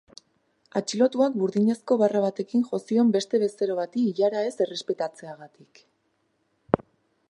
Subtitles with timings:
[0.79, 5.89] Atxilotuak burdinezko barra batekin jo zion beste bezero bati ilara ez errespetatzeagatik.